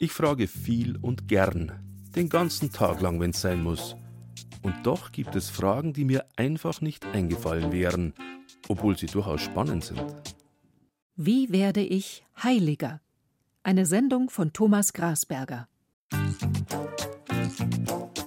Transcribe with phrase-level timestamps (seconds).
[0.00, 1.72] Ich frage viel und gern,
[2.14, 3.96] den ganzen Tag lang, wenn's sein muss.
[4.62, 8.14] Und doch gibt es Fragen, die mir einfach nicht eingefallen wären,
[8.68, 10.04] obwohl sie durchaus spannend sind.
[11.16, 13.00] Wie werde ich Heiliger?
[13.64, 15.68] Eine Sendung von Thomas Grasberger.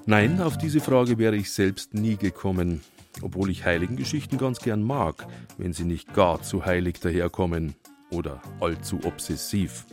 [0.06, 2.82] Nein, auf diese Frage wäre ich selbst nie gekommen,
[3.22, 5.26] obwohl ich Heiligengeschichten ganz gern mag,
[5.58, 7.76] wenn sie nicht gar zu heilig daherkommen
[8.12, 9.86] oder allzu obsessiv.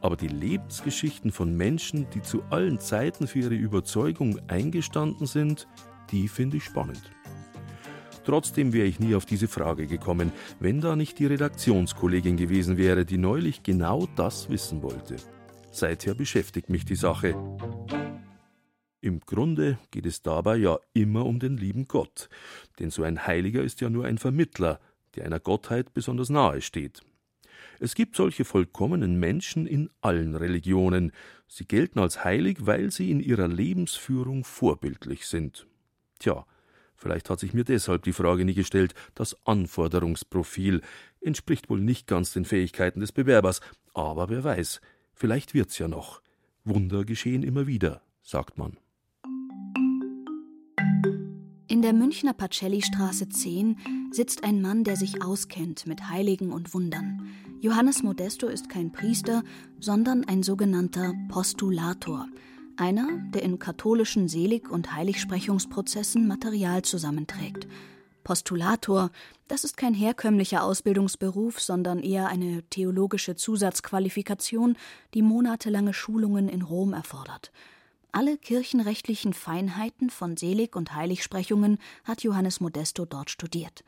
[0.00, 5.68] Aber die Lebensgeschichten von Menschen, die zu allen Zeiten für ihre Überzeugung eingestanden sind,
[6.10, 7.12] die finde ich spannend.
[8.24, 13.04] Trotzdem wäre ich nie auf diese Frage gekommen, wenn da nicht die Redaktionskollegin gewesen wäre,
[13.04, 15.16] die neulich genau das wissen wollte.
[15.72, 17.34] Seither beschäftigt mich die Sache.
[19.00, 22.28] Im Grunde geht es dabei ja immer um den lieben Gott,
[22.78, 24.78] denn so ein Heiliger ist ja nur ein Vermittler,
[25.16, 27.02] der einer Gottheit besonders nahe steht.
[27.82, 31.10] Es gibt solche vollkommenen Menschen in allen Religionen.
[31.48, 35.66] Sie gelten als heilig, weil sie in ihrer Lebensführung vorbildlich sind.
[36.20, 36.46] Tja,
[36.94, 40.80] vielleicht hat sich mir deshalb die Frage nie gestellt, das Anforderungsprofil
[41.20, 43.60] entspricht wohl nicht ganz den Fähigkeiten des Bewerbers,
[43.94, 44.80] aber wer weiß,
[45.12, 46.22] vielleicht wird's ja noch.
[46.62, 48.76] Wunder geschehen immer wieder, sagt man.
[51.72, 57.26] In der Münchner Pacelli-Straße 10 sitzt ein Mann, der sich auskennt mit Heiligen und Wundern.
[57.62, 59.42] Johannes Modesto ist kein Priester,
[59.80, 62.28] sondern ein sogenannter Postulator,
[62.76, 67.66] einer, der in katholischen Selig- und Heiligsprechungsprozessen Material zusammenträgt.
[68.22, 69.10] Postulator,
[69.48, 74.76] das ist kein herkömmlicher Ausbildungsberuf, sondern eher eine theologische Zusatzqualifikation,
[75.14, 77.50] die monatelange Schulungen in Rom erfordert.
[78.14, 83.84] Alle kirchenrechtlichen Feinheiten von Selig- und Heiligsprechungen hat Johannes Modesto dort studiert.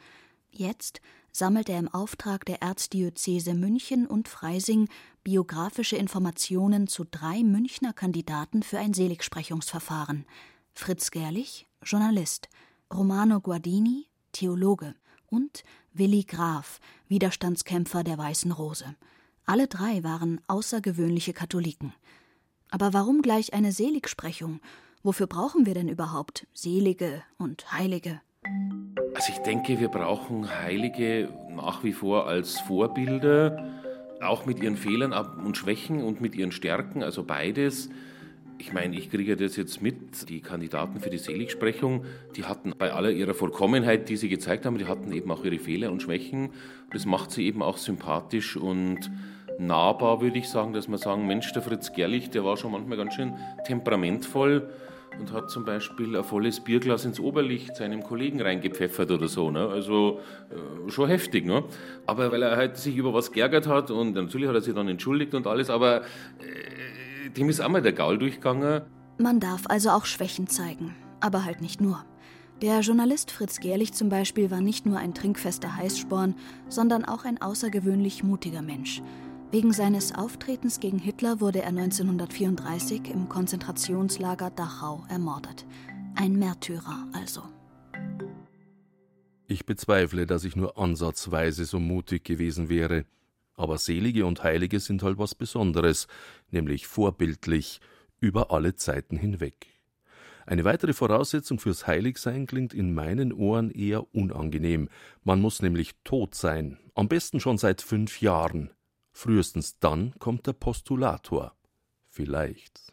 [0.50, 4.88] Jetzt sammelt er im Auftrag der Erzdiözese München und Freising
[5.24, 10.24] biografische Informationen zu drei Münchner Kandidaten für ein Seligsprechungsverfahren.
[10.72, 12.48] Fritz Gerlich, Journalist,
[12.90, 14.94] Romano Guardini, Theologe
[15.26, 18.96] und Willi Graf, Widerstandskämpfer der Weißen Rose.
[19.44, 21.92] Alle drei waren außergewöhnliche Katholiken.
[22.70, 24.60] Aber warum gleich eine Seligsprechung?
[25.02, 28.20] Wofür brauchen wir denn überhaupt Selige und Heilige?
[29.14, 33.70] Also ich denke, wir brauchen Heilige nach wie vor als Vorbilder,
[34.20, 37.90] auch mit ihren Fehlern und Schwächen und mit ihren Stärken, also beides.
[38.58, 42.04] Ich meine, ich kriege das jetzt mit, die Kandidaten für die Seligsprechung,
[42.36, 45.58] die hatten bei aller ihrer Vollkommenheit, die sie gezeigt haben, die hatten eben auch ihre
[45.58, 46.50] Fehler und Schwächen.
[46.92, 49.10] Das macht sie eben auch sympathisch und
[49.58, 52.98] nahbar, würde ich sagen, dass man sagen, Mensch, der Fritz Gerlich, der war schon manchmal
[52.98, 53.34] ganz schön
[53.66, 54.68] temperamentvoll
[55.18, 59.50] und hat zum Beispiel ein volles Bierglas ins Oberlicht seinem Kollegen reingepfeffert oder so.
[59.50, 59.68] Ne?
[59.68, 60.20] Also
[60.50, 61.46] äh, schon heftig.
[61.46, 61.64] Ne?
[62.06, 64.88] Aber weil er halt sich über was geärgert hat und natürlich hat er sich dann
[64.88, 68.82] entschuldigt und alles, aber äh, dem ist einmal der Gaul durchgegangen.
[69.18, 72.04] Man darf also auch Schwächen zeigen, aber halt nicht nur.
[72.62, 76.34] Der Journalist Fritz Gerlich zum Beispiel war nicht nur ein trinkfester Heißsporn,
[76.68, 79.02] sondern auch ein außergewöhnlich mutiger Mensch.
[79.54, 85.64] Wegen seines Auftretens gegen Hitler wurde er 1934 im Konzentrationslager Dachau ermordet.
[86.16, 87.44] Ein Märtyrer also.
[89.46, 93.04] Ich bezweifle, dass ich nur ansatzweise so mutig gewesen wäre.
[93.54, 96.08] Aber Selige und Heilige sind halt was Besonderes,
[96.50, 97.80] nämlich vorbildlich,
[98.18, 99.68] über alle Zeiten hinweg.
[100.46, 104.88] Eine weitere Voraussetzung fürs Heiligsein klingt in meinen Ohren eher unangenehm.
[105.22, 108.72] Man muss nämlich tot sein, am besten schon seit fünf Jahren.
[109.16, 111.54] Frühestens dann kommt der Postulator.
[112.10, 112.92] Vielleicht.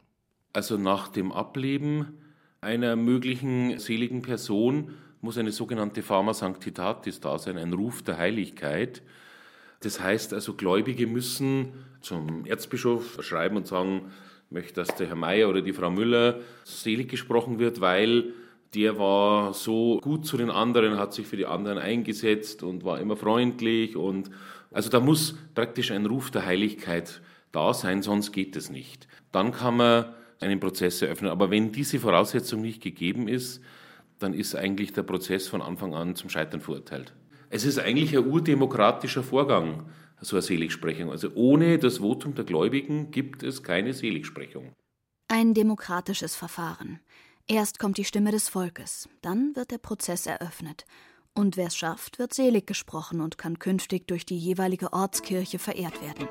[0.53, 2.19] Also nach dem Ableben
[2.61, 9.01] einer möglichen seligen Person muss eine sogenannte Fama Sanctitatis da sein, ein Ruf der Heiligkeit.
[9.81, 14.11] Das heißt also, Gläubige müssen zum Erzbischof schreiben und sagen,
[14.45, 18.33] ich möchte, dass der Herr Meier oder die Frau Müller selig gesprochen wird, weil
[18.75, 22.99] der war so gut zu den anderen, hat sich für die anderen eingesetzt und war
[22.99, 24.29] immer freundlich und
[24.71, 27.21] also da muss praktisch ein Ruf der Heiligkeit
[27.51, 29.07] da sein, sonst geht es nicht.
[29.31, 31.29] Dann kann man einen Prozess eröffnen.
[31.29, 33.61] Aber wenn diese Voraussetzung nicht gegeben ist,
[34.19, 37.13] dann ist eigentlich der Prozess von Anfang an zum Scheitern verurteilt.
[37.49, 39.89] Es ist eigentlich ein urdemokratischer Vorgang,
[40.21, 41.11] so eine Seligsprechung.
[41.11, 44.73] Also ohne das Votum der Gläubigen gibt es keine Seligsprechung.
[45.27, 46.99] Ein demokratisches Verfahren.
[47.47, 50.85] Erst kommt die Stimme des Volkes, dann wird der Prozess eröffnet
[51.33, 56.01] und wer es schafft, wird selig gesprochen und kann künftig durch die jeweilige Ortskirche verehrt
[56.01, 56.27] werden.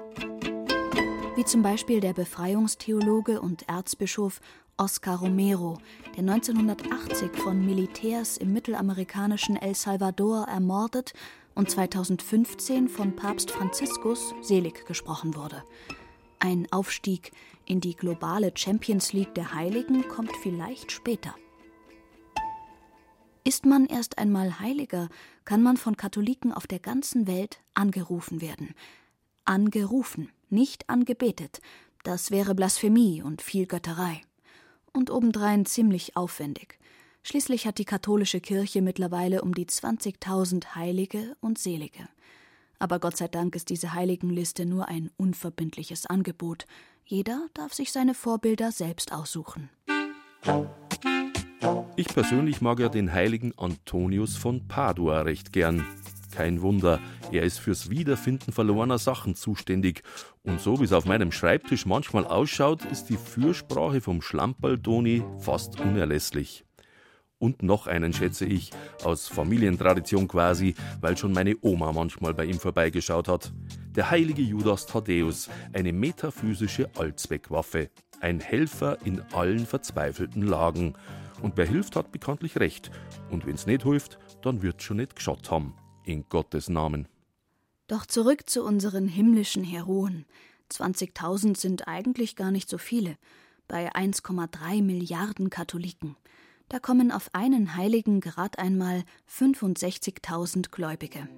[1.37, 4.41] Wie zum Beispiel der Befreiungstheologe und Erzbischof
[4.76, 5.79] Oscar Romero,
[6.17, 11.12] der 1980 von Militärs im mittelamerikanischen El Salvador ermordet
[11.55, 15.62] und 2015 von Papst Franziskus selig gesprochen wurde.
[16.38, 17.32] Ein Aufstieg
[17.67, 21.35] in die globale Champions League der Heiligen kommt vielleicht später.
[23.42, 25.08] Ist man erst einmal Heiliger,
[25.44, 28.75] kann man von Katholiken auf der ganzen Welt angerufen werden.
[29.44, 31.60] Angerufen, nicht angebetet.
[32.02, 34.20] Das wäre Blasphemie und viel Götterei.
[34.92, 36.78] Und obendrein ziemlich aufwendig.
[37.22, 42.08] Schließlich hat die katholische Kirche mittlerweile um die 20.000 Heilige und Selige.
[42.78, 46.66] Aber Gott sei Dank ist diese Heiligenliste nur ein unverbindliches Angebot.
[47.04, 49.69] Jeder darf sich seine Vorbilder selbst aussuchen.
[51.96, 55.86] Ich persönlich mag ja den heiligen Antonius von Padua recht gern.
[56.34, 57.00] Kein Wunder,
[57.32, 60.02] er ist fürs Wiederfinden verlorener Sachen zuständig.
[60.42, 65.80] Und so wie es auf meinem Schreibtisch manchmal ausschaut, ist die Fürsprache vom Schlamperl-Doni fast
[65.80, 66.64] unerlässlich
[67.40, 68.70] und noch einen schätze ich,
[69.02, 73.52] aus Familientradition quasi, weil schon meine Oma manchmal bei ihm vorbeigeschaut hat.
[73.96, 77.90] Der heilige Judas Thaddäus, eine metaphysische Allzweckwaffe,
[78.20, 80.94] ein Helfer in allen verzweifelten Lagen.
[81.42, 82.90] Und wer hilft, hat bekanntlich recht.
[83.31, 85.75] Und wenn's nicht hilft, dann wird's schon nicht geschaut haben.
[86.04, 87.08] In Gottes Namen.
[87.87, 90.25] Doch zurück zu unseren himmlischen Heroen.
[90.70, 93.16] 20.000 sind eigentlich gar nicht so viele.
[93.66, 96.16] Bei 1,3 Milliarden Katholiken.
[96.69, 101.28] Da kommen auf einen Heiligen gerade einmal 65.000 Gläubige.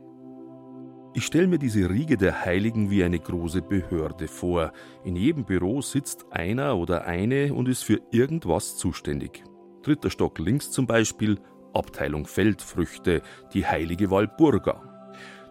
[1.14, 4.72] Ich stelle mir diese Riege der Heiligen wie eine große Behörde vor.
[5.04, 9.42] In jedem Büro sitzt einer oder eine und ist für irgendwas zuständig.
[9.82, 11.38] Dritter Stock links zum Beispiel
[11.74, 14.80] Abteilung Feldfrüchte, die heilige Walburga.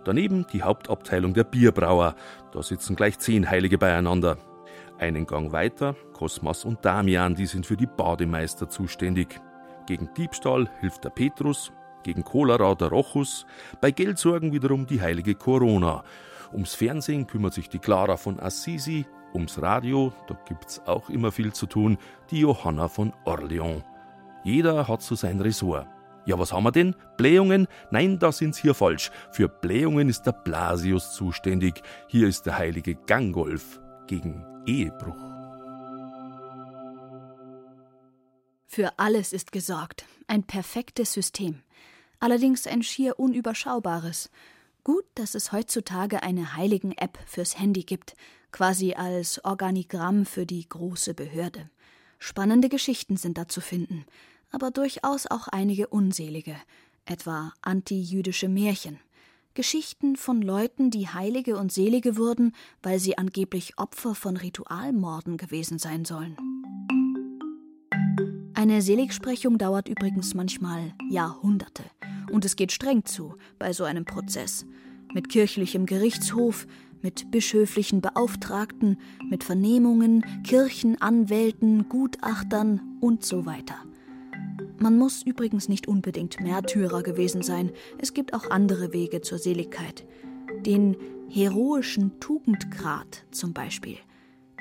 [0.04, 2.16] Daneben die Hauptabteilung der Bierbrauer,
[2.51, 4.38] da sitzen gleich zehn Heilige beieinander.
[4.98, 9.39] Einen Gang weiter Kosmas und Damian, die sind für die Bademeister zuständig.
[9.88, 11.72] Gegen Diebstahl hilft der Petrus,
[12.04, 13.45] gegen Cholera der Rochus,
[13.80, 16.04] bei Geldsorgen wiederum die heilige Corona.
[16.54, 21.54] Ums Fernsehen kümmert sich die Clara von Assisi, ums Radio, da gibt's auch immer viel
[21.54, 21.98] zu tun,
[22.30, 23.84] die Johanna von Orleans.
[24.43, 25.88] Jeder hat so sein Ressort.
[26.25, 26.95] Ja, was haben wir denn?
[27.17, 27.67] Blähungen?
[27.89, 29.11] Nein, da sind's hier falsch.
[29.31, 31.81] Für Blähungen ist der Blasius zuständig.
[32.07, 35.17] Hier ist der heilige Gangolf gegen Ehebruch.
[38.67, 40.05] Für alles ist gesorgt.
[40.27, 41.61] Ein perfektes System.
[42.19, 44.29] Allerdings ein schier unüberschaubares.
[44.83, 48.15] Gut, dass es heutzutage eine Heiligen-App fürs Handy gibt,
[48.51, 51.69] quasi als Organigramm für die große Behörde.
[52.23, 54.06] Spannende Geschichten sind da zu finden,
[54.51, 56.56] aber durchaus auch einige unselige,
[57.03, 59.00] etwa antijüdische Märchen.
[59.56, 62.53] Geschichten von Leuten, die Heilige und Selige wurden,
[62.83, 66.38] weil sie angeblich Opfer von Ritualmorden gewesen sein sollen.
[68.53, 71.83] Eine Seligsprechung dauert übrigens manchmal Jahrhunderte.
[72.31, 74.67] Und es geht streng zu bei so einem Prozess.
[75.12, 76.67] Mit kirchlichem Gerichtshof,
[77.01, 78.98] mit bischöflichen Beauftragten,
[79.30, 83.75] mit Vernehmungen, Kirchenanwälten, Gutachtern und so weiter.
[84.77, 90.06] Man muss übrigens nicht unbedingt Märtyrer gewesen sein, es gibt auch andere Wege zur Seligkeit.
[90.65, 90.98] Den
[91.30, 93.98] heroischen Tugendgrad zum Beispiel.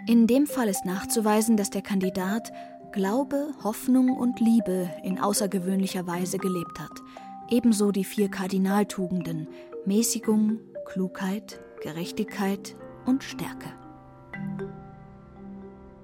[0.07, 2.53] In dem Fall ist nachzuweisen, dass der Kandidat
[2.93, 7.01] Glaube, Hoffnung und Liebe in außergewöhnlicher Weise gelebt hat.
[7.49, 9.49] Ebenso die vier Kardinaltugenden
[9.87, 13.73] Mäßigung, Klugheit, Gerechtigkeit und Stärke.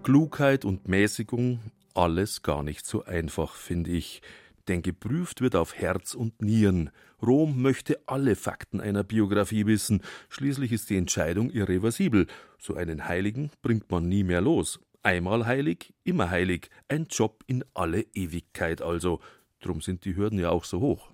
[0.02, 1.60] Klugheit und Mäßigung,
[1.92, 4.22] alles gar nicht so einfach, finde ich.
[4.68, 6.90] Denn geprüft wird auf Herz und Nieren.
[7.20, 10.00] Rom möchte alle Fakten einer Biografie wissen.
[10.30, 12.26] Schließlich ist die Entscheidung irreversibel.
[12.58, 14.80] So einen Heiligen bringt man nie mehr los.
[15.02, 19.20] Einmal heilig, immer heilig, ein Job in alle Ewigkeit also.
[19.60, 21.10] Drum sind die Hürden ja auch so hoch.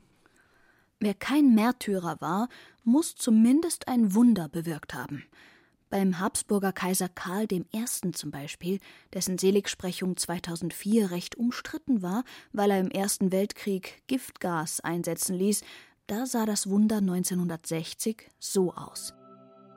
[1.04, 2.48] Wer kein Märtyrer war,
[2.84, 5.24] muss zumindest ein Wunder bewirkt haben.
[5.90, 7.64] Beim Habsburger Kaiser Karl I.
[8.12, 8.78] zum Beispiel,
[9.12, 15.62] dessen Seligsprechung 2004 recht umstritten war, weil er im Ersten Weltkrieg Giftgas einsetzen ließ,
[16.06, 19.12] da sah das Wunder 1960 so aus.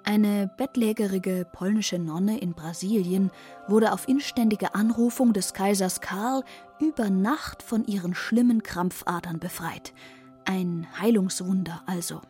[0.05, 3.31] Eine bettlägerige polnische Nonne in Brasilien
[3.67, 6.43] wurde auf inständige Anrufung des Kaisers Karl
[6.79, 9.93] über Nacht von ihren schlimmen Krampfadern befreit.
[10.45, 12.21] Ein Heilungswunder also.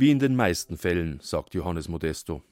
[0.00, 2.44] Wie in den meisten Fällen, sagt Johannes Modesto.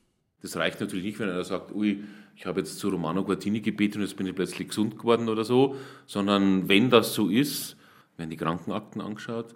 [0.43, 2.03] Das reicht natürlich nicht, wenn einer sagt, ui,
[2.35, 5.45] ich habe jetzt zu Romano Guardini gebetet und jetzt bin ich plötzlich gesund geworden oder
[5.45, 5.77] so,
[6.07, 7.77] sondern wenn das so ist,
[8.17, 9.55] werden die Krankenakten angeschaut,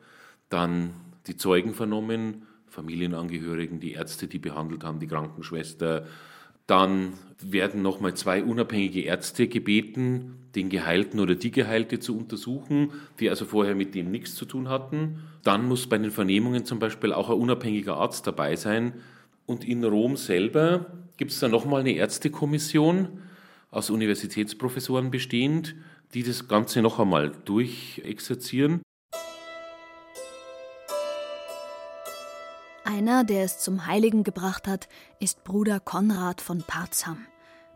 [0.50, 0.92] dann
[1.26, 6.06] die Zeugen vernommen, Familienangehörigen, die Ärzte, die behandelt haben, die Krankenschwester,
[6.70, 13.28] Dann werden nochmal zwei unabhängige Ärzte gebeten, den Geheilten oder die Geheilte zu untersuchen, die
[13.28, 15.24] also vorher mit dem nichts zu tun hatten.
[15.42, 18.92] Dann muss bei den Vernehmungen zum Beispiel auch ein unabhängiger Arzt dabei sein.
[19.46, 20.86] Und in Rom selber
[21.16, 23.18] gibt es dann nochmal eine Ärztekommission
[23.72, 25.74] aus Universitätsprofessoren bestehend,
[26.14, 28.80] die das Ganze noch einmal durchexerzieren.
[32.92, 34.88] Einer, der es zum Heiligen gebracht hat,
[35.20, 37.24] ist Bruder Konrad von Parzham.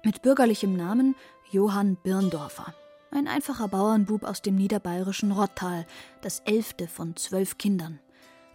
[0.03, 1.15] Mit bürgerlichem Namen
[1.53, 2.75] Johann Birndorfer.
[3.13, 5.87] Ein einfacher Bauernbub aus dem niederbayerischen Rottal,
[6.21, 8.01] das elfte von zwölf Kindern.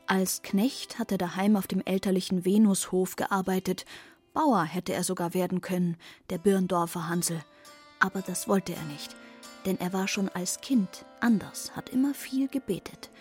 [0.05, 3.85] Als Knecht hat er daheim auf dem elterlichen Venushof gearbeitet.
[4.33, 5.95] Bauer hätte er sogar werden können,
[6.29, 7.39] der Birndorfer Hansel.
[8.01, 9.15] Aber das wollte er nicht,
[9.65, 13.11] denn er war schon als Kind anders, hat immer viel gebetet.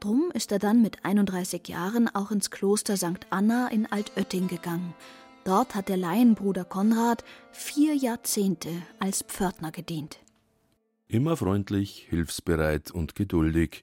[0.00, 3.26] Drum ist er dann mit 31 Jahren auch ins Kloster St.
[3.30, 4.94] Anna in Altötting gegangen.
[5.44, 10.18] Dort hat der Laienbruder Konrad vier Jahrzehnte als Pförtner gedient.
[11.08, 13.82] Immer freundlich, hilfsbereit und geduldig,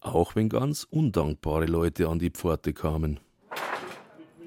[0.00, 3.18] auch wenn ganz undankbare Leute an die Pforte kamen.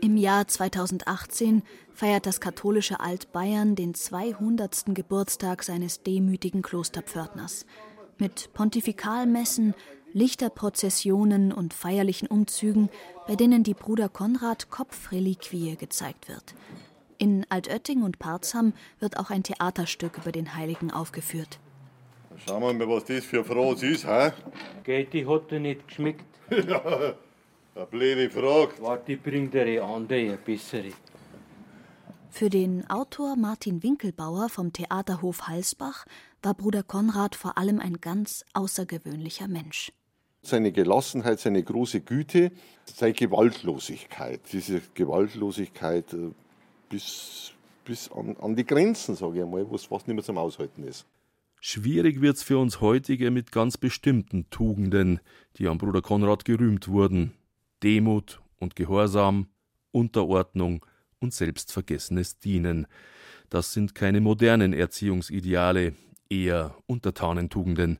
[0.01, 4.93] Im Jahr 2018 feiert das katholische Altbayern den 200.
[4.93, 7.65] Geburtstag seines demütigen Klosterpförtners.
[8.17, 9.73] Mit Pontifikalmessen,
[10.13, 12.89] Lichterprozessionen und feierlichen Umzügen,
[13.27, 16.55] bei denen die Bruder Konrad Kopfreliquie gezeigt wird.
[17.17, 21.59] In Altötting und Parzham wird auch ein Theaterstück über den Heiligen aufgeführt.
[22.47, 24.31] Schauen wir mal, was das für Frage ist, hä?
[24.83, 26.23] Geht, die hat dir nicht geschmeckt.
[26.49, 26.81] ja,
[27.75, 28.73] eine blöde Frage.
[28.79, 30.91] Warte, ich bring dir eine andere, eine bessere.
[32.29, 36.05] Für den Autor Martin Winkelbauer vom Theaterhof Halsbach
[36.41, 39.91] war Bruder Konrad vor allem ein ganz außergewöhnlicher Mensch
[40.49, 42.51] seine Gelassenheit, seine große Güte,
[42.85, 44.41] seine Gewaltlosigkeit.
[44.51, 46.31] Diese Gewaltlosigkeit äh,
[46.89, 47.53] bis,
[47.85, 51.05] bis an, an die Grenzen, sage ich einmal, was fast nicht mehr zum Aushalten ist.
[51.61, 55.19] Schwierig wird's für uns heutige mit ganz bestimmten Tugenden,
[55.57, 57.33] die am Bruder Konrad gerühmt wurden.
[57.83, 59.47] Demut und Gehorsam,
[59.91, 60.85] Unterordnung
[61.19, 62.87] und selbstvergessenes Dienen.
[63.49, 65.93] Das sind keine modernen Erziehungsideale,
[66.29, 67.99] eher Untertanentugenden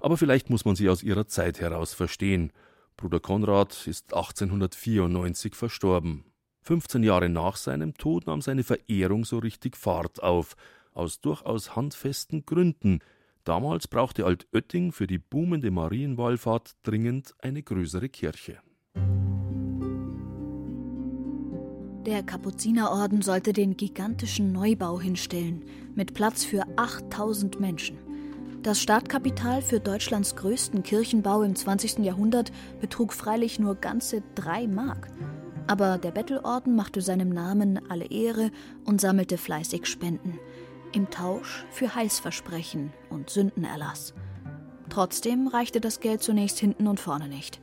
[0.00, 2.52] aber vielleicht muss man sie aus ihrer Zeit heraus verstehen.
[2.96, 6.24] Bruder Konrad ist 1894 verstorben.
[6.62, 10.56] 15 Jahre nach seinem Tod nahm seine Verehrung so richtig Fahrt auf,
[10.92, 13.00] aus durchaus handfesten Gründen.
[13.44, 18.58] Damals brauchte Altötting für die boomende Marienwallfahrt dringend eine größere Kirche.
[22.06, 25.64] Der Kapuzinerorden sollte den gigantischen Neubau hinstellen,
[25.94, 28.09] mit Platz für 8000 Menschen.
[28.62, 32.00] Das Startkapital für Deutschlands größten Kirchenbau im 20.
[32.00, 35.08] Jahrhundert betrug freilich nur ganze drei Mark.
[35.66, 38.50] Aber der Bettelorden machte seinem Namen alle Ehre
[38.84, 40.38] und sammelte fleißig Spenden.
[40.92, 44.12] Im Tausch für Heilsversprechen und Sündenerlass.
[44.90, 47.62] Trotzdem reichte das Geld zunächst hinten und vorne nicht.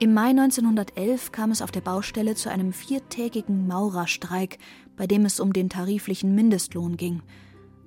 [0.00, 4.58] Im Mai 1911 kam es auf der Baustelle zu einem viertägigen Maurerstreik,
[4.96, 7.22] bei dem es um den tariflichen Mindestlohn ging.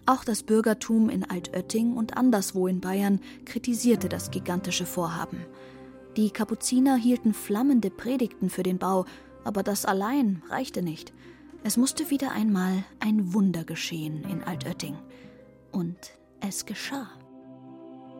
[0.07, 5.45] Auch das Bürgertum in Altötting und anderswo in Bayern kritisierte das gigantische Vorhaben.
[6.15, 9.03] Die Kapuziner hielten flammende Predigten für den Bau,
[9.43, 11.11] aber das allein reichte nicht.
[11.65, 14.97] Es musste wieder einmal ein Wunder geschehen in Altötting.
[15.73, 15.97] Und
[16.39, 17.09] es geschah.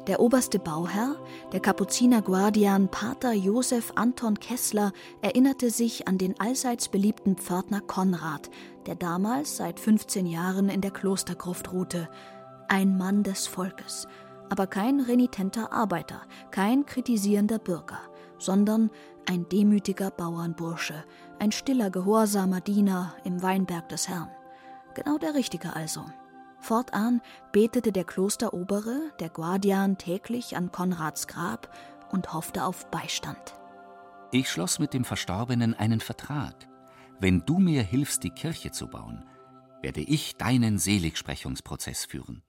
[0.07, 1.17] Der oberste Bauherr,
[1.51, 8.49] der Kapuzinerguardian Pater Josef Anton Kessler, erinnerte sich an den allseits beliebten Pförtner Konrad,
[8.85, 12.07] der damals seit 15 Jahren in der Klostergruft ruhte.
[12.69, 14.07] Ein Mann des Volkes,
[14.49, 16.21] aber kein renitenter Arbeiter,
[16.51, 17.99] kein kritisierender Bürger,
[18.37, 18.89] sondern
[19.29, 21.03] ein demütiger Bauernbursche,
[21.39, 24.31] ein stiller, gehorsamer Diener im Weinberg des Herrn.
[24.93, 26.05] Genau der Richtige also.
[26.59, 27.21] Fortan
[27.51, 31.73] betete der Klosterobere, der Guardian, täglich an Konrads Grab
[32.11, 33.55] und hoffte auf Beistand.
[34.31, 36.67] Ich schloss mit dem Verstorbenen einen Vertrag.
[37.19, 39.23] Wenn du mir hilfst, die Kirche zu bauen,
[39.81, 42.43] werde ich deinen Seligsprechungsprozess führen.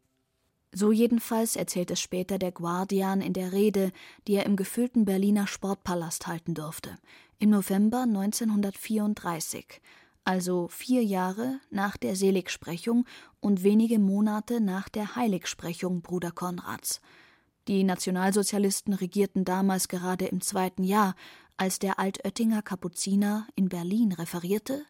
[0.73, 3.91] So jedenfalls erzählt es später der Guardian in der Rede,
[4.27, 6.99] die er im gefüllten Berliner Sportpalast halten durfte,
[7.39, 9.81] im November 1934,
[10.29, 13.07] also vier Jahre nach der Seligsprechung
[13.41, 17.01] und wenige Monate nach der Heiligsprechung Bruder Konrads.
[17.67, 21.15] Die Nationalsozialisten regierten damals gerade im zweiten Jahr,
[21.57, 24.85] als der Altöttinger Kapuziner in Berlin referierte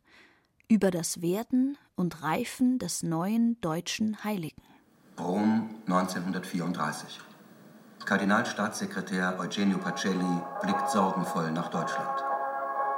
[0.67, 4.63] über das Werden und Reifen des neuen deutschen Heiligen.
[5.21, 7.21] Rom 1934.
[8.05, 12.25] Kardinalstaatssekretär Eugenio Pacelli blickt sorgenvoll nach Deutschland.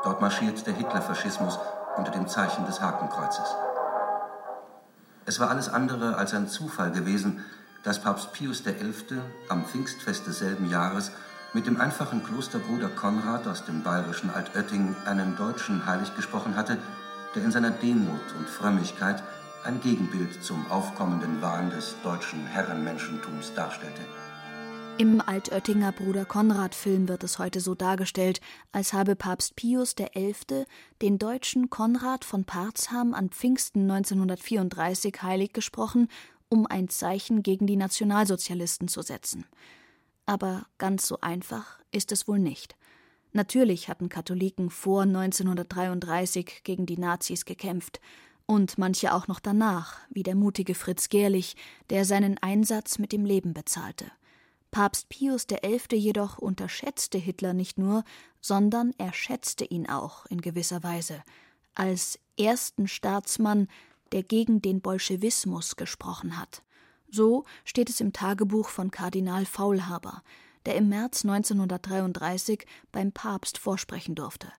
[0.05, 1.59] Dort marschiert der Hitlerfaschismus
[2.01, 3.55] unter dem Zeichen des Hakenkreuzes.
[5.27, 7.45] Es war alles andere als ein Zufall gewesen,
[7.85, 9.21] dass Papst Pius XI.
[9.51, 11.13] am Pfingstfest desselben Jahres
[11.53, 16.79] mit dem einfachen Klosterbruder Konrad aus dem bayerischen Altötting einen Deutschen heilig gesprochen hatte,
[17.35, 19.23] der in seiner Demut und Frömmigkeit
[19.65, 24.01] ein Gegenbild zum aufkommenden Wahn des deutschen Herrenmenschentums darstellte.
[25.01, 30.67] Im Altöttinger Bruder Konrad-Film wird es heute so dargestellt, als habe Papst Pius XI.
[31.01, 36.09] den Deutschen Konrad von Parzham an Pfingsten 1934 heilig gesprochen,
[36.51, 39.47] um ein Zeichen gegen die Nationalsozialisten zu setzen.
[40.27, 42.77] Aber ganz so einfach ist es wohl nicht.
[43.33, 48.03] Natürlich hatten Katholiken vor 1933 gegen die Nazis gekämpft
[48.45, 51.57] und manche auch noch danach, wie der mutige Fritz Gerlich,
[51.89, 54.13] der seinen Einsatz mit dem Leben bezahlte.
[54.71, 55.97] Papst Pius XI.
[55.97, 58.05] jedoch unterschätzte Hitler nicht nur,
[58.41, 61.23] sondern er schätzte ihn auch in gewisser Weise
[61.75, 63.69] als ersten Staatsmann,
[64.13, 66.63] der gegen den Bolschewismus gesprochen hat.
[67.09, 70.23] So steht es im Tagebuch von Kardinal Faulhaber,
[70.67, 74.53] der im März 1933 beim Papst vorsprechen durfte.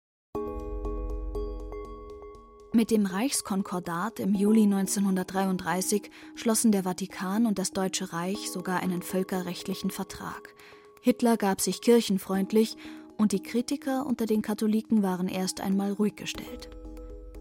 [2.74, 9.02] Mit dem Reichskonkordat im Juli 1933 schlossen der Vatikan und das Deutsche Reich sogar einen
[9.02, 10.56] völkerrechtlichen Vertrag.
[11.02, 12.78] Hitler gab sich kirchenfreundlich
[13.18, 16.70] und die Kritiker unter den Katholiken waren erst einmal ruhig gestellt.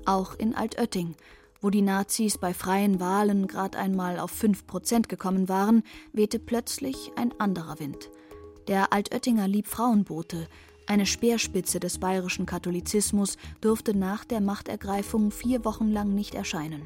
[0.04, 1.14] Auch in Altötting,
[1.60, 7.12] wo die Nazis bei freien Wahlen gerade einmal auf 5 Prozent gekommen waren, wehte plötzlich
[7.14, 8.10] ein anderer Wind.
[8.66, 10.48] Der Altöttinger Liebfrauenbote,
[10.90, 16.82] eine Speerspitze des bayerischen Katholizismus durfte nach der Machtergreifung vier Wochen lang nicht erscheinen.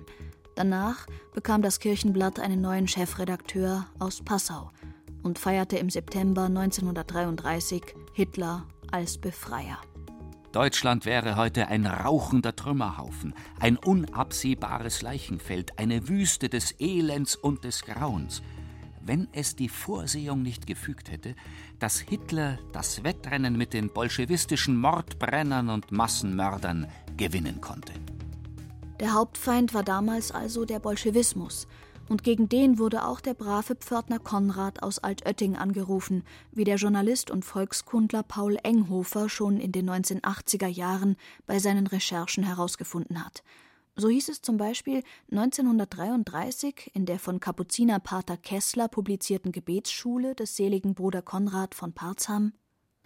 [0.57, 4.71] Danach bekam das Kirchenblatt einen neuen Chefredakteur aus Passau
[5.23, 7.83] und feierte im September 1933
[8.13, 9.79] Hitler als Befreier.
[10.53, 17.83] Deutschland wäre heute ein rauchender Trümmerhaufen, ein unabsehbares Leichenfeld, eine Wüste des Elends und des
[17.83, 18.43] Grauens
[19.07, 21.35] wenn es die Vorsehung nicht gefügt hätte,
[21.79, 27.93] dass Hitler das Wettrennen mit den bolschewistischen Mordbrennern und Massenmördern gewinnen konnte.
[29.01, 31.67] Der Hauptfeind war damals also der Bolschewismus,
[32.09, 37.31] und gegen den wurde auch der brave Pförtner Konrad aus Altötting angerufen, wie der Journalist
[37.31, 43.43] und Volkskundler Paul Enghofer schon in den 1980er Jahren bei seinen Recherchen herausgefunden hat.
[43.97, 50.95] So hieß es zum Beispiel 1933 in der von Kapuzinerpater Kessler publizierten Gebetsschule des seligen
[50.95, 52.53] Bruder Konrad von Parzham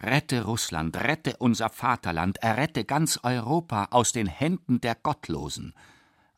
[0.01, 5.73] Rette Russland, rette unser Vaterland, errette ganz Europa aus den Händen der Gottlosen.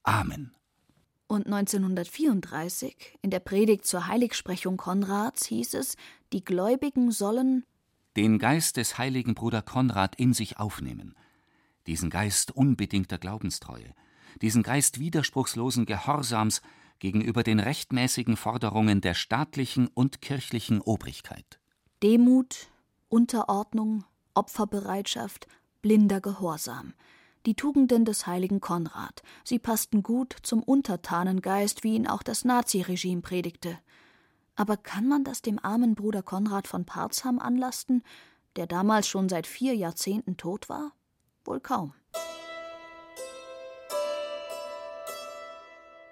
[0.03, 0.55] Amen.
[1.27, 5.95] Und 1934 in der Predigt zur Heiligsprechung Konrads hieß es,
[6.33, 7.65] die Gläubigen sollen
[8.17, 11.15] den Geist des heiligen Bruder Konrad in sich aufnehmen,
[11.87, 13.93] diesen Geist unbedingter Glaubenstreue,
[14.41, 16.61] diesen Geist widerspruchslosen Gehorsams
[16.99, 21.59] gegenüber den rechtmäßigen Forderungen der staatlichen und kirchlichen Obrigkeit.
[22.03, 22.69] Demut,
[23.09, 25.47] Unterordnung, Opferbereitschaft,
[25.81, 26.93] blinder Gehorsam.
[27.45, 29.23] Die Tugenden des heiligen Konrad.
[29.43, 33.79] Sie passten gut zum Untertanengeist, wie ihn auch das Naziregime predigte.
[34.55, 38.03] Aber kann man das dem armen Bruder Konrad von Parzham anlasten,
[38.57, 40.91] der damals schon seit vier Jahrzehnten tot war?
[41.45, 41.93] Wohl kaum.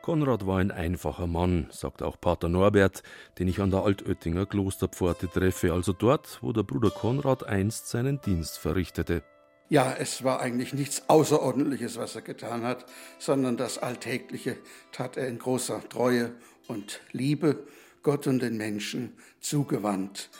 [0.09, 3.03] Konrad war ein einfacher Mann, sagt auch Pater Norbert,
[3.37, 8.19] den ich an der Altöttinger Klosterpforte treffe, also dort, wo der Bruder Konrad einst seinen
[8.19, 9.21] Dienst verrichtete.
[9.69, 12.87] Ja, es war eigentlich nichts Außerordentliches, was er getan hat,
[13.19, 14.57] sondern das Alltägliche
[14.91, 16.31] tat er in großer Treue
[16.67, 17.67] und Liebe
[18.01, 20.31] Gott und den Menschen zugewandt.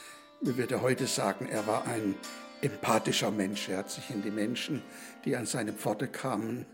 [0.41, 2.15] Wir würde heute sagen, er war ein
[2.61, 3.69] empathischer Mensch.
[3.69, 4.81] Er hat sich in die Menschen,
[5.25, 6.65] die an seine Pforte kamen,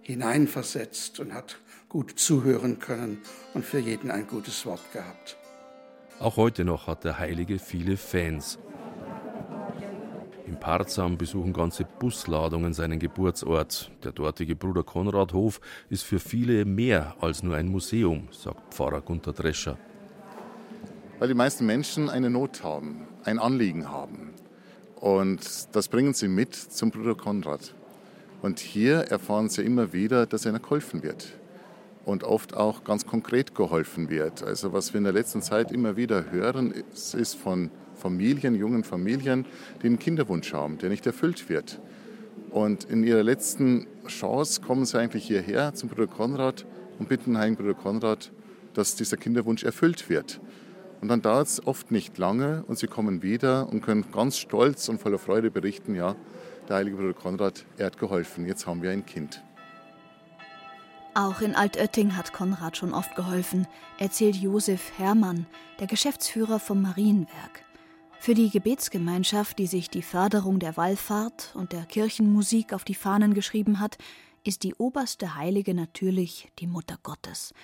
[0.00, 3.18] hineinversetzt und hat gut zuhören können
[3.54, 5.36] und für jeden ein gutes Wort gehabt.
[6.18, 8.58] Auch heute noch hat der Heilige viele Fans.
[10.46, 13.90] Im Parzam besuchen ganze Busladungen seinen Geburtsort.
[14.04, 19.32] Der dortige Bruder Konradhof ist für viele mehr als nur ein Museum, sagt Pfarrer Gunter
[19.32, 19.76] Drescher.
[21.18, 24.34] Weil die meisten Menschen eine Not haben, ein Anliegen haben.
[24.96, 27.74] Und das bringen sie mit zum Bruder Konrad.
[28.42, 31.36] Und hier erfahren sie immer wieder, dass ihnen geholfen wird
[32.06, 34.42] und oft auch ganz konkret geholfen wird.
[34.42, 39.44] Also was wir in der letzten Zeit immer wieder hören, ist von Familien, jungen Familien,
[39.82, 41.80] die einen Kinderwunsch haben, der nicht erfüllt wird.
[42.50, 46.64] Und in ihrer letzten Chance kommen sie eigentlich hierher zum Bruder Konrad
[47.00, 48.30] und bitten Heiligen Bruder Konrad,
[48.72, 50.40] dass dieser Kinderwunsch erfüllt wird.
[51.00, 54.88] Und dann dauert es oft nicht lange und sie kommen wieder und können ganz stolz
[54.88, 56.14] und voller Freude berichten, ja,
[56.68, 59.42] der Heilige Bruder Konrad, er hat geholfen, jetzt haben wir ein Kind.
[61.16, 63.66] Auch in Altötting hat Konrad schon oft geholfen,
[63.98, 65.46] erzählt Josef Hermann,
[65.80, 67.64] der Geschäftsführer vom Marienwerk.
[68.20, 73.32] Für die Gebetsgemeinschaft, die sich die Förderung der Wallfahrt und der Kirchenmusik auf die Fahnen
[73.32, 73.96] geschrieben hat,
[74.44, 77.54] ist die oberste Heilige natürlich die Mutter Gottes.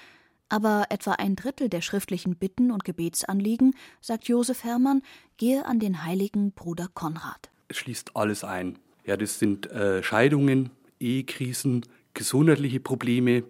[0.48, 5.02] Aber etwa ein Drittel der schriftlichen Bitten und Gebetsanliegen, sagt Josef Hermann,
[5.36, 7.50] gehe an den heiligen Bruder Konrad.
[7.68, 8.78] Es schließt alles ein.
[9.04, 13.44] Ja, das sind äh, Scheidungen, Ehekrisen, gesundheitliche Probleme.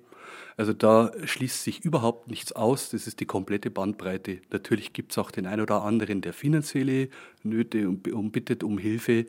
[0.56, 2.90] Also da schließt sich überhaupt nichts aus.
[2.90, 4.40] Das ist die komplette Bandbreite.
[4.50, 7.08] Natürlich gibt es auch den einen oder anderen, der finanzielle
[7.42, 9.26] Nöte und, bittet um Hilfe.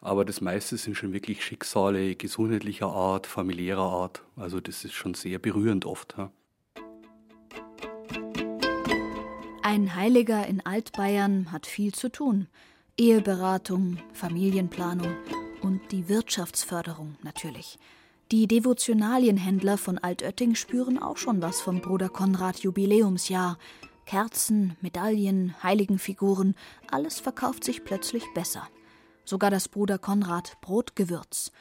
[0.00, 4.22] Aber das meiste sind schon wirklich Schicksale gesundheitlicher Art, familiärer Art.
[4.36, 6.16] Also das ist schon sehr berührend oft.
[9.62, 12.48] Ein Heiliger in Altbayern hat viel zu tun.
[12.98, 15.16] Eheberatung, Familienplanung
[15.62, 17.78] und die Wirtschaftsförderung natürlich.
[18.34, 23.58] Die Devotionalienhändler von Altötting spüren auch schon was vom Bruder Konrad Jubiläumsjahr.
[24.06, 26.56] Kerzen, Medaillen, Heiligenfiguren,
[26.90, 28.66] alles verkauft sich plötzlich besser.
[29.24, 31.52] Sogar das Bruder Konrad Brotgewürz.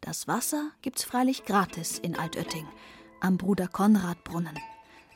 [0.00, 2.66] Das Wasser gibt's freilich gratis in Altötting,
[3.20, 4.58] am Bruder Konrad Brunnen.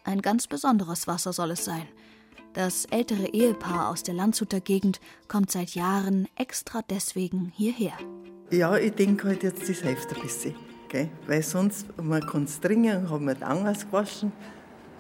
[0.04, 1.88] Ein ganz besonderes Wasser soll es sein.
[2.52, 7.98] Das ältere Ehepaar aus der Landshuter Gegend kommt seit Jahren extra deswegen hierher.
[8.52, 10.54] Ja, ich denke halt jetzt, das hilft ein bisschen.
[10.92, 11.09] Gell?
[11.26, 14.31] Weil sonst, man kann es trinken, haben wir dann ausgewaschen.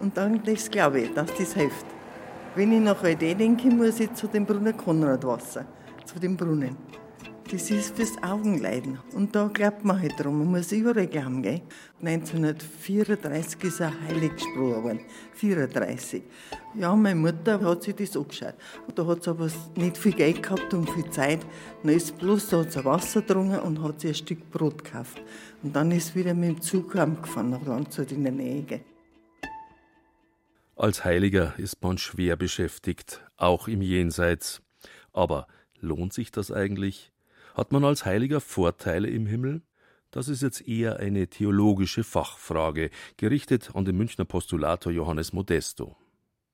[0.00, 1.84] Und dann, das glaube ich, dass das hilft.
[2.54, 5.66] Wenn ich nach WD denke, muss ich zu dem Brunnen Konrad Wasser,
[6.06, 6.76] zu dem Brunnen.
[7.50, 8.98] Das ist fürs Augenleiden.
[9.14, 10.38] Und da glaubt man halt drum.
[10.38, 11.60] Man muss überall glauben, gell?
[12.00, 15.00] 1934 ist er heilig gesprochen worden.
[15.34, 16.22] 34.
[16.74, 18.54] Ja, meine Mutter hat sich das angeschaut.
[18.94, 21.40] Da hat sie aber nicht viel Geld gehabt und viel Zeit.
[21.82, 25.20] Dann ist bloß, da hat sie Wasser getrunken und hat sich ein Stück Brot gekauft.
[25.62, 28.62] Und dann ist wieder mit dem Zug heimgefahren nach Landshut in der Nähe.
[28.62, 28.80] Gell?
[30.76, 34.62] Als Heiliger ist man schwer beschäftigt, auch im Jenseits.
[35.12, 35.46] Aber
[35.78, 37.12] lohnt sich das eigentlich?
[37.54, 39.62] Hat man als Heiliger Vorteile im Himmel?
[40.10, 45.96] Das ist jetzt eher eine theologische Fachfrage, gerichtet an den Münchner Postulator Johannes Modesto.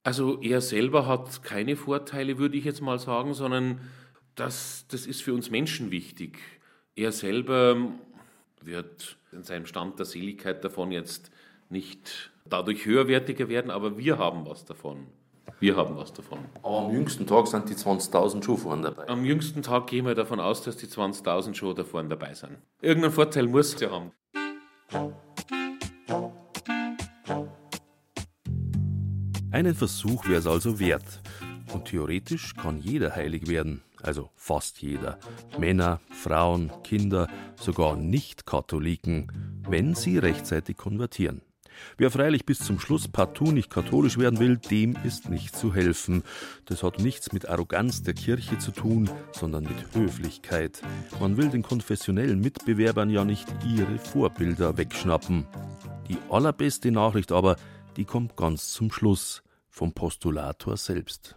[0.05, 3.81] Also er selber hat keine Vorteile, würde ich jetzt mal sagen, sondern
[4.37, 6.39] das, das ist für uns Menschen wichtig.
[6.95, 7.93] Er selber
[8.63, 11.31] wird in seinem Stand der Seligkeit davon jetzt
[11.69, 15.07] nicht dadurch höherwertiger werden, aber wir haben was davon.
[15.61, 16.39] Wir haben was davon.
[16.63, 19.09] Aber am jüngsten Tag sind die 20.000 schon vorne dabei.
[19.09, 22.59] Am jüngsten Tag gehen wir davon aus, dass die 20.000 schon da vorne dabei sind.
[22.81, 24.13] Irgendeinen Vorteil muss ja haben.
[29.51, 31.21] Einen Versuch wäre es also wert.
[31.73, 35.19] Und theoretisch kann jeder heilig werden, also fast jeder.
[35.59, 41.43] Männer, Frauen, Kinder, sogar Nicht-Katholiken, wenn sie rechtzeitig konvertieren.
[41.97, 46.23] Wer freilich bis zum Schluss partout nicht katholisch werden will, dem ist nicht zu helfen.
[46.65, 50.83] Das hat nichts mit Arroganz der Kirche zu tun, sondern mit Höflichkeit.
[51.21, 55.47] Man will den konfessionellen Mitbewerbern ja nicht ihre Vorbilder wegschnappen.
[56.09, 57.57] Die allerbeste Nachricht aber,
[57.97, 61.37] die kommt ganz zum Schluss vom Postulator selbst.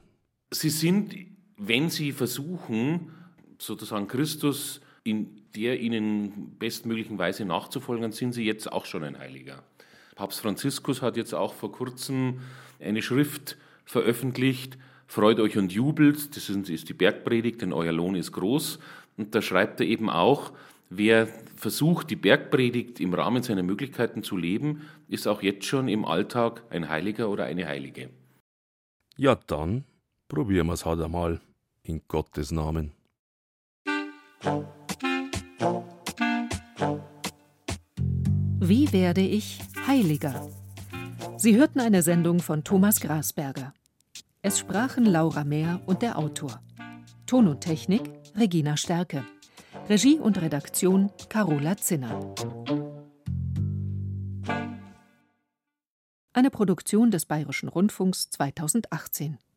[0.52, 1.16] Sie sind,
[1.58, 3.12] wenn Sie versuchen,
[3.58, 9.64] sozusagen Christus in der Ihnen bestmöglichen Weise nachzufolgen, sind Sie jetzt auch schon ein Heiliger.
[10.16, 12.42] Papst Franziskus hat jetzt auch vor kurzem
[12.80, 14.78] eine Schrift veröffentlicht,
[15.12, 18.80] Freut euch und jubelt, das ist die Bergpredigt, denn euer Lohn ist groß.
[19.18, 20.54] Und da schreibt er eben auch,
[20.90, 26.06] wer versucht, die Bergpredigt im Rahmen seiner Möglichkeiten zu leben, ist auch jetzt schon im
[26.06, 28.10] Alltag ein Heiliger oder eine Heilige.
[29.18, 29.84] Ja, dann
[30.30, 31.42] probieren wir es halt einmal
[31.84, 32.94] in Gottes Namen.
[38.62, 39.60] Wie werde ich
[39.92, 40.50] Heiliger?
[41.36, 43.74] Sie hörten eine Sendung von Thomas Grasberger.
[44.42, 46.62] Es sprachen Laura Mehr und der Autor.
[47.26, 49.26] Ton und Technik Regina Stärke.
[49.90, 52.34] Regie und Redaktion Carola Zinner.
[56.32, 59.40] Eine Produktion des Bayerischen Rundfunks 2018.